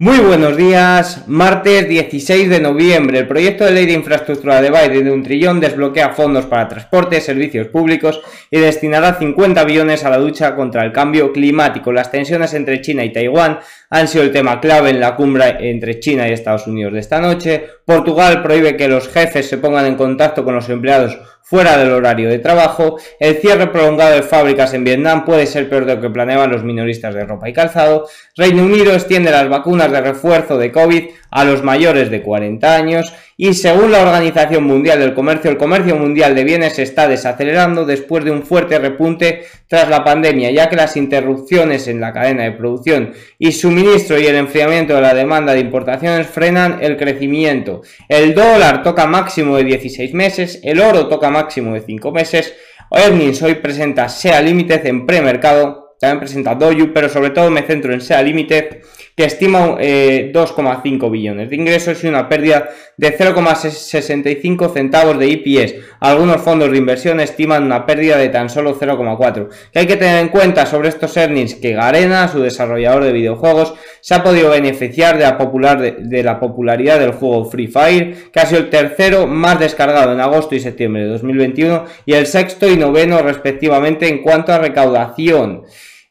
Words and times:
Muy 0.00 0.18
buenos 0.18 0.56
días, 0.56 1.28
martes 1.28 1.88
16 1.88 2.50
de 2.50 2.58
noviembre. 2.58 3.20
El 3.20 3.28
proyecto 3.28 3.64
de 3.64 3.70
ley 3.70 3.86
de 3.86 3.92
infraestructura 3.92 4.60
de 4.60 4.68
Biden 4.68 5.04
de 5.04 5.12
un 5.12 5.22
trillón 5.22 5.60
desbloquea 5.60 6.14
fondos 6.14 6.46
para 6.46 6.66
transporte, 6.66 7.20
servicios 7.20 7.68
públicos 7.68 8.20
y 8.50 8.58
destinará 8.58 9.14
50 9.16 9.62
billones 9.62 10.04
a 10.04 10.10
la 10.10 10.18
lucha 10.18 10.56
contra 10.56 10.84
el 10.84 10.90
cambio 10.90 11.32
climático. 11.32 11.92
Las 11.92 12.10
tensiones 12.10 12.54
entre 12.54 12.80
China 12.80 13.04
y 13.04 13.12
Taiwán 13.12 13.60
han 13.94 14.08
sido 14.08 14.24
el 14.24 14.32
tema 14.32 14.60
clave 14.60 14.90
en 14.90 14.98
la 14.98 15.14
cumbre 15.14 15.70
entre 15.70 16.00
China 16.00 16.28
y 16.28 16.32
Estados 16.32 16.66
Unidos 16.66 16.94
de 16.94 16.98
esta 16.98 17.20
noche. 17.20 17.64
Portugal 17.84 18.42
prohíbe 18.42 18.76
que 18.76 18.88
los 18.88 19.06
jefes 19.06 19.48
se 19.48 19.58
pongan 19.58 19.86
en 19.86 19.94
contacto 19.94 20.44
con 20.44 20.56
los 20.56 20.68
empleados 20.68 21.16
fuera 21.44 21.76
del 21.76 21.92
horario 21.92 22.28
de 22.28 22.40
trabajo. 22.40 22.98
El 23.20 23.36
cierre 23.36 23.68
prolongado 23.68 24.16
de 24.16 24.22
fábricas 24.22 24.74
en 24.74 24.82
Vietnam 24.82 25.24
puede 25.24 25.46
ser 25.46 25.68
peor 25.68 25.84
de 25.84 25.94
lo 25.94 26.00
que 26.00 26.10
planeaban 26.10 26.50
los 26.50 26.64
minoristas 26.64 27.14
de 27.14 27.24
ropa 27.24 27.48
y 27.48 27.52
calzado. 27.52 28.08
Reino 28.36 28.64
Unido 28.64 28.92
extiende 28.92 29.30
las 29.30 29.48
vacunas 29.48 29.92
de 29.92 30.00
refuerzo 30.00 30.58
de 30.58 30.72
COVID 30.72 31.10
a 31.34 31.44
los 31.44 31.64
mayores 31.64 32.10
de 32.10 32.22
40 32.22 32.76
años 32.76 33.12
y 33.36 33.54
según 33.54 33.90
la 33.90 34.02
Organización 34.02 34.62
Mundial 34.62 35.00
del 35.00 35.14
Comercio, 35.14 35.50
el 35.50 35.56
comercio 35.56 35.96
mundial 35.96 36.36
de 36.36 36.44
bienes 36.44 36.74
se 36.74 36.84
está 36.84 37.08
desacelerando 37.08 37.84
después 37.84 38.24
de 38.24 38.30
un 38.30 38.44
fuerte 38.44 38.78
repunte 38.78 39.42
tras 39.66 39.88
la 39.88 40.04
pandemia, 40.04 40.52
ya 40.52 40.68
que 40.68 40.76
las 40.76 40.96
interrupciones 40.96 41.88
en 41.88 42.00
la 42.00 42.12
cadena 42.12 42.44
de 42.44 42.52
producción 42.52 43.14
y 43.36 43.50
suministro 43.50 44.16
y 44.16 44.26
el 44.26 44.36
enfriamiento 44.36 44.94
de 44.94 45.00
la 45.00 45.12
demanda 45.12 45.52
de 45.52 45.58
importaciones 45.58 46.28
frenan 46.28 46.78
el 46.80 46.96
crecimiento. 46.96 47.82
El 48.08 48.32
dólar 48.32 48.84
toca 48.84 49.08
máximo 49.08 49.56
de 49.56 49.64
16 49.64 50.14
meses, 50.14 50.60
el 50.62 50.80
oro 50.80 51.08
toca 51.08 51.30
máximo 51.30 51.74
de 51.74 51.80
5 51.80 52.12
meses. 52.12 52.54
Earnings 52.92 53.42
hoy 53.42 53.56
presenta 53.56 54.08
SEA 54.08 54.40
Limited 54.40 54.86
en 54.86 55.04
premercado, 55.04 55.83
también 55.98 56.20
presenta 56.20 56.54
Doyu, 56.54 56.92
pero 56.92 57.08
sobre 57.08 57.30
todo 57.30 57.50
me 57.50 57.62
centro 57.62 57.92
en 57.92 58.00
SEA 58.00 58.22
Limited 58.22 58.82
que 59.16 59.24
estima 59.24 59.76
2,5 59.78 61.06
eh, 61.06 61.10
billones 61.10 61.48
de 61.48 61.56
ingresos 61.56 62.02
y 62.02 62.08
una 62.08 62.28
pérdida 62.28 62.68
de 62.96 63.16
0,65 63.16 64.72
centavos 64.72 65.18
de 65.18 65.28
IPS. 65.28 65.74
Algunos 66.00 66.40
fondos 66.42 66.70
de 66.70 66.78
inversión 66.78 67.20
estiman 67.20 67.62
una 67.62 67.86
pérdida 67.86 68.18
de 68.18 68.28
tan 68.28 68.50
solo 68.50 68.76
0,4. 68.78 69.48
Que 69.72 69.78
hay 69.78 69.86
que 69.86 69.96
tener 69.96 70.20
en 70.20 70.28
cuenta 70.28 70.66
sobre 70.66 70.88
estos 70.88 71.16
earnings 71.16 71.54
que 71.54 71.74
Garena, 71.74 72.26
su 72.26 72.40
desarrollador 72.40 73.04
de 73.04 73.12
videojuegos, 73.12 73.74
se 74.00 74.14
ha 74.14 74.22
podido 74.24 74.50
beneficiar 74.50 75.16
de 75.16 75.22
la, 75.22 75.38
popular, 75.38 75.96
de 75.96 76.22
la 76.22 76.40
popularidad 76.40 76.98
del 76.98 77.12
juego 77.12 77.44
Free 77.44 77.68
Fire, 77.68 78.30
que 78.32 78.40
ha 78.40 78.46
sido 78.46 78.62
el 78.62 78.70
tercero 78.70 79.28
más 79.28 79.60
descargado 79.60 80.12
en 80.12 80.20
agosto 80.20 80.56
y 80.56 80.60
septiembre 80.60 81.04
de 81.04 81.10
2021 81.10 81.84
y 82.04 82.14
el 82.14 82.26
sexto 82.26 82.68
y 82.68 82.76
noveno 82.76 83.22
respectivamente 83.22 84.08
en 84.08 84.22
cuanto 84.22 84.52
a 84.52 84.58
recaudación. 84.58 85.62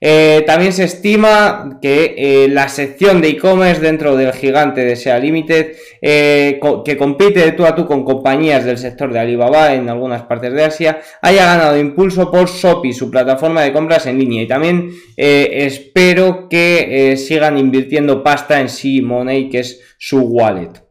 Eh, 0.06 0.44
también 0.46 0.74
se 0.74 0.84
estima 0.84 1.80
que 1.82 2.16
eh, 2.18 2.50
la 2.50 2.68
sección 2.68 3.22
de 3.22 3.30
e-commerce 3.30 3.80
dentro 3.80 4.18
del 4.18 4.34
gigante 4.34 4.84
de 4.84 4.98
SEA 4.98 5.18
Limited, 5.18 5.78
eh, 6.02 6.60
que 6.84 6.98
compite 6.98 7.40
de 7.40 7.54
tú 7.54 7.66
a 7.66 7.74
tú 7.74 7.86
con 7.86 8.04
compañías 8.04 8.66
del 8.66 8.78
sector 8.78 9.14
de 9.14 9.20
Alibaba 9.20 9.74
en 9.74 9.88
algunas 9.88 10.24
partes 10.24 10.52
de 10.52 10.66
Asia, 10.66 11.02
haya 11.22 11.46
ganado 11.46 11.78
impulso 11.78 12.30
por 12.30 12.50
Shopee, 12.50 12.92
su 12.92 13.10
plataforma 13.10 13.62
de 13.62 13.72
compras 13.72 14.06
en 14.06 14.20
línea. 14.20 14.44
Y 14.44 14.48
también 14.48 14.90
espero 15.16 16.50
que 16.50 17.16
sigan 17.18 17.58
invirtiendo 17.58 18.22
pasta 18.22 18.60
en 18.60 18.68
Sea 18.68 19.02
que 19.50 19.60
es 19.60 19.80
su 19.98 20.20
wallet. 20.20 20.83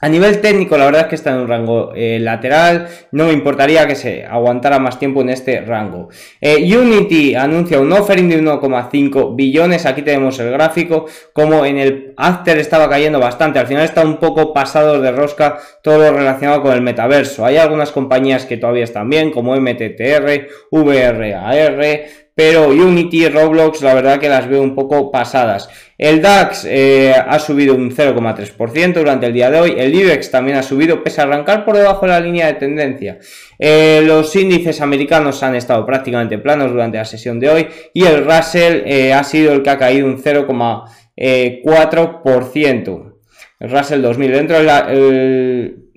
A 0.00 0.08
nivel 0.08 0.40
técnico, 0.40 0.78
la 0.78 0.84
verdad 0.84 1.02
es 1.02 1.06
que 1.08 1.14
está 1.16 1.30
en 1.30 1.38
un 1.38 1.48
rango 1.48 1.92
eh, 1.92 2.20
lateral. 2.20 2.88
No 3.10 3.26
me 3.26 3.32
importaría 3.32 3.84
que 3.88 3.96
se 3.96 4.24
aguantara 4.24 4.78
más 4.78 4.96
tiempo 4.96 5.22
en 5.22 5.30
este 5.30 5.60
rango. 5.60 6.08
Eh, 6.40 6.76
Unity 6.76 7.34
anuncia 7.34 7.80
un 7.80 7.92
offering 7.92 8.28
de 8.28 8.40
1,5 8.40 9.34
billones. 9.34 9.86
Aquí 9.86 10.02
tenemos 10.02 10.38
el 10.38 10.52
gráfico. 10.52 11.06
Como 11.32 11.64
en 11.64 11.78
el 11.78 12.14
after 12.16 12.58
estaba 12.58 12.88
cayendo 12.88 13.18
bastante. 13.18 13.58
Al 13.58 13.66
final 13.66 13.84
está 13.84 14.02
un 14.02 14.18
poco 14.18 14.52
pasado 14.54 15.00
de 15.00 15.10
rosca 15.10 15.58
todo 15.82 15.98
lo 15.98 16.16
relacionado 16.16 16.62
con 16.62 16.74
el 16.74 16.80
metaverso. 16.80 17.44
Hay 17.44 17.56
algunas 17.56 17.90
compañías 17.90 18.46
que 18.46 18.56
todavía 18.56 18.84
están 18.84 19.10
bien, 19.10 19.32
como 19.32 19.56
MTTR, 19.56 20.46
VRAR 20.70 22.06
pero 22.38 22.68
Unity, 22.68 23.28
Roblox, 23.28 23.82
la 23.82 23.94
verdad 23.94 24.20
que 24.20 24.28
las 24.28 24.46
veo 24.46 24.62
un 24.62 24.76
poco 24.76 25.10
pasadas. 25.10 25.68
El 25.98 26.22
DAX 26.22 26.64
eh, 26.64 27.12
ha 27.12 27.38
subido 27.40 27.74
un 27.74 27.90
0,3% 27.90 28.94
durante 28.94 29.26
el 29.26 29.32
día 29.32 29.50
de 29.50 29.58
hoy, 29.58 29.74
el 29.76 29.92
IBEX 29.92 30.30
también 30.30 30.56
ha 30.56 30.62
subido, 30.62 31.02
pese 31.02 31.20
a 31.20 31.24
arrancar 31.24 31.64
por 31.64 31.76
debajo 31.76 32.06
de 32.06 32.12
la 32.12 32.20
línea 32.20 32.46
de 32.46 32.52
tendencia. 32.54 33.18
Eh, 33.58 34.02
los 34.04 34.36
índices 34.36 34.80
americanos 34.80 35.42
han 35.42 35.56
estado 35.56 35.84
prácticamente 35.84 36.38
planos 36.38 36.70
durante 36.70 36.98
la 36.98 37.04
sesión 37.04 37.40
de 37.40 37.50
hoy 37.50 37.66
y 37.92 38.04
el 38.04 38.24
Russell 38.24 38.84
eh, 38.86 39.12
ha 39.12 39.24
sido 39.24 39.52
el 39.52 39.64
que 39.64 39.70
ha 39.70 39.78
caído 39.78 40.06
un 40.06 40.22
0,4%. 40.22 43.14
El 43.58 43.70
Russell 43.70 44.00
2000 44.00 44.30
dentro 44.30 44.62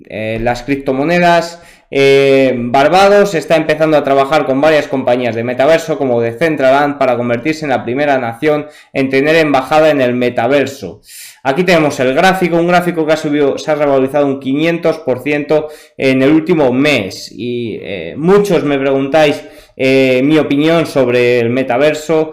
de 0.10 0.40
las 0.40 0.64
criptomonedas. 0.64 1.62
Eh, 1.94 2.56
Barbados 2.58 3.36
está 3.36 3.58
empezando 3.58 3.98
a 3.98 4.04
trabajar 4.04 4.46
con 4.46 4.62
varias 4.62 4.88
compañías 4.88 5.36
de 5.36 5.44
metaverso 5.44 5.98
como 5.98 6.22
Decentraland 6.22 6.98
para 6.98 7.18
convertirse 7.18 7.66
en 7.66 7.72
la 7.72 7.84
primera 7.84 8.18
nación 8.18 8.68
en 8.94 9.10
tener 9.10 9.36
embajada 9.36 9.90
en 9.90 10.00
el 10.00 10.14
metaverso. 10.14 11.02
Aquí 11.44 11.66
tenemos 11.66 12.00
el 12.00 12.14
gráfico, 12.14 12.56
un 12.56 12.68
gráfico 12.68 13.06
que 13.06 13.12
ha 13.12 13.18
subido, 13.18 13.58
se 13.58 13.72
ha 13.72 13.76
revalorizado 13.76 14.26
un 14.26 14.40
500% 14.40 15.68
en 15.98 16.22
el 16.22 16.32
último 16.32 16.72
mes 16.72 17.30
y 17.30 17.78
eh, 17.82 18.16
muchos 18.18 18.64
me 18.64 18.80
preguntáis 18.80 19.44
eh, 19.76 20.22
mi 20.24 20.38
opinión 20.38 20.86
sobre 20.86 21.40
el 21.40 21.50
metaverso, 21.50 22.32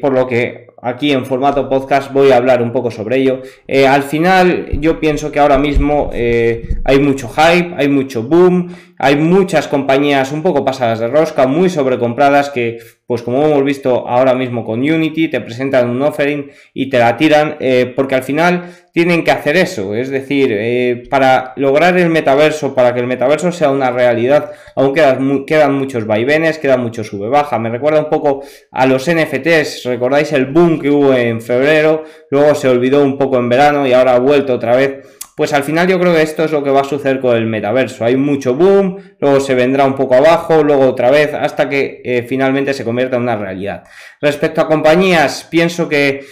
por 0.00 0.12
lo 0.12 0.26
que 0.28 0.67
aquí 0.82 1.12
en 1.12 1.26
formato 1.26 1.68
podcast 1.68 2.12
voy 2.12 2.30
a 2.30 2.36
hablar 2.36 2.62
un 2.62 2.72
poco 2.72 2.90
sobre 2.90 3.18
ello. 3.18 3.42
Eh, 3.66 3.86
al 3.86 4.02
final 4.02 4.80
yo 4.80 5.00
pienso 5.00 5.32
que 5.32 5.40
ahora 5.40 5.58
mismo 5.58 6.10
eh, 6.12 6.76
hay 6.84 7.00
mucho 7.00 7.28
hype, 7.28 7.74
hay 7.76 7.88
mucho 7.88 8.22
boom, 8.22 8.74
hay 8.98 9.16
muchas 9.16 9.68
compañías 9.68 10.32
un 10.32 10.42
poco 10.42 10.64
pasadas 10.64 10.98
de 10.98 11.08
rosca, 11.08 11.46
muy 11.46 11.70
sobrecompradas 11.70 12.50
que 12.50 12.78
pues 13.06 13.22
como 13.22 13.42
hemos 13.46 13.64
visto 13.64 14.06
ahora 14.06 14.34
mismo 14.34 14.66
con 14.66 14.80
Unity, 14.80 15.28
te 15.28 15.40
presentan 15.40 15.88
un 15.88 16.02
offering 16.02 16.50
y 16.74 16.90
te 16.90 16.98
la 16.98 17.16
tiran 17.16 17.56
eh, 17.58 17.90
porque 17.96 18.16
al 18.16 18.22
final 18.22 18.64
tienen 18.92 19.24
que 19.24 19.30
hacer 19.30 19.56
eso, 19.56 19.94
es 19.94 20.10
decir, 20.10 21.08
para 21.08 21.54
lograr 21.56 21.96
el 21.96 22.10
metaverso, 22.10 22.74
para 22.74 22.92
que 22.92 23.00
el 23.00 23.06
metaverso 23.06 23.52
sea 23.52 23.70
una 23.70 23.90
realidad, 23.90 24.50
aún 24.74 24.92
quedan, 24.92 25.46
quedan 25.46 25.74
muchos 25.74 26.04
vaivenes, 26.04 26.58
queda 26.58 26.76
mucho 26.76 27.04
sube 27.04 27.28
baja, 27.28 27.58
me 27.58 27.70
recuerda 27.70 28.00
un 28.00 28.10
poco 28.10 28.42
a 28.72 28.86
los 28.86 29.08
NFTs, 29.08 29.84
recordáis 29.84 30.32
el 30.32 30.46
boom 30.46 30.80
que 30.80 30.90
hubo 30.90 31.14
en 31.14 31.40
febrero, 31.40 32.02
luego 32.30 32.54
se 32.54 32.68
olvidó 32.68 33.02
un 33.02 33.16
poco 33.16 33.38
en 33.38 33.48
verano 33.48 33.86
y 33.86 33.92
ahora 33.92 34.16
ha 34.16 34.18
vuelto 34.18 34.54
otra 34.54 34.76
vez. 34.76 35.17
Pues 35.38 35.52
al 35.52 35.62
final 35.62 35.86
yo 35.86 36.00
creo 36.00 36.12
que 36.12 36.22
esto 36.22 36.42
es 36.42 36.50
lo 36.50 36.64
que 36.64 36.70
va 36.70 36.80
a 36.80 36.84
suceder 36.84 37.20
con 37.20 37.36
el 37.36 37.46
metaverso. 37.46 38.04
Hay 38.04 38.16
mucho 38.16 38.56
boom, 38.56 38.96
luego 39.20 39.38
se 39.38 39.54
vendrá 39.54 39.84
un 39.84 39.94
poco 39.94 40.16
abajo, 40.16 40.64
luego 40.64 40.88
otra 40.88 41.12
vez, 41.12 41.32
hasta 41.32 41.68
que 41.68 42.02
eh, 42.04 42.24
finalmente 42.28 42.74
se 42.74 42.82
convierta 42.82 43.14
en 43.14 43.22
una 43.22 43.36
realidad. 43.36 43.84
Respecto 44.20 44.60
a 44.60 44.66
compañías, 44.66 45.46
pienso 45.48 45.88
que 45.88 46.24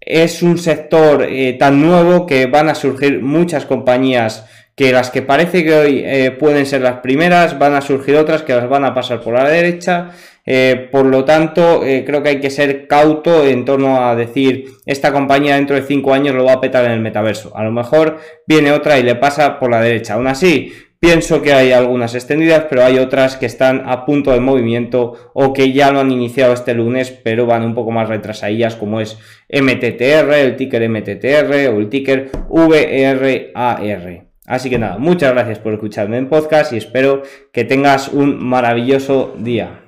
es 0.00 0.42
un 0.42 0.56
sector 0.56 1.24
eh, 1.28 1.52
tan 1.58 1.78
nuevo 1.82 2.24
que 2.24 2.46
van 2.46 2.70
a 2.70 2.74
surgir 2.74 3.20
muchas 3.20 3.66
compañías 3.66 4.46
que 4.76 4.92
las 4.92 5.10
que 5.10 5.22
parece 5.22 5.64
que 5.64 5.74
hoy 5.74 6.02
eh, 6.04 6.32
pueden 6.32 6.66
ser 6.66 6.82
las 6.82 6.98
primeras, 6.98 7.58
van 7.58 7.74
a 7.74 7.80
surgir 7.80 8.16
otras 8.16 8.42
que 8.42 8.54
las 8.54 8.68
van 8.68 8.84
a 8.84 8.94
pasar 8.94 9.20
por 9.20 9.34
la 9.34 9.48
derecha. 9.48 10.10
Eh, 10.46 10.88
por 10.90 11.06
lo 11.06 11.24
tanto, 11.24 11.84
eh, 11.84 12.04
creo 12.04 12.22
que 12.22 12.30
hay 12.30 12.40
que 12.40 12.50
ser 12.50 12.86
cauto 12.86 13.46
en 13.46 13.64
torno 13.64 14.04
a 14.04 14.14
decir, 14.14 14.66
esta 14.84 15.12
compañía 15.12 15.54
dentro 15.54 15.76
de 15.76 15.82
5 15.82 16.12
años 16.12 16.34
lo 16.34 16.44
va 16.44 16.54
a 16.54 16.60
petar 16.60 16.84
en 16.84 16.92
el 16.92 17.00
metaverso. 17.00 17.56
A 17.56 17.62
lo 17.62 17.70
mejor 17.70 18.18
viene 18.46 18.72
otra 18.72 18.98
y 18.98 19.04
le 19.04 19.14
pasa 19.14 19.58
por 19.58 19.70
la 19.70 19.80
derecha. 19.80 20.14
Aún 20.14 20.26
así, 20.26 20.72
pienso 20.98 21.40
que 21.40 21.52
hay 21.52 21.70
algunas 21.72 22.14
extendidas, 22.14 22.66
pero 22.68 22.84
hay 22.84 22.98
otras 22.98 23.36
que 23.36 23.46
están 23.46 23.84
a 23.86 24.04
punto 24.04 24.32
de 24.32 24.40
movimiento 24.40 25.30
o 25.34 25.52
que 25.52 25.72
ya 25.72 25.92
lo 25.92 26.00
han 26.00 26.10
iniciado 26.10 26.52
este 26.52 26.74
lunes, 26.74 27.10
pero 27.10 27.46
van 27.46 27.64
un 27.64 27.74
poco 27.74 27.92
más 27.92 28.08
retrasadillas, 28.08 28.74
como 28.74 29.00
es 29.00 29.18
MTTR, 29.48 30.32
el 30.34 30.56
ticker 30.56 30.88
MTTR 30.88 31.68
o 31.72 31.78
el 31.78 31.88
ticker 31.88 32.30
VRAR. 32.48 34.33
Así 34.46 34.68
que 34.68 34.78
nada, 34.78 34.98
muchas 34.98 35.32
gracias 35.32 35.58
por 35.58 35.72
escucharme 35.72 36.18
en 36.18 36.28
podcast 36.28 36.72
y 36.72 36.76
espero 36.76 37.22
que 37.52 37.64
tengas 37.64 38.08
un 38.08 38.44
maravilloso 38.44 39.34
día. 39.38 39.83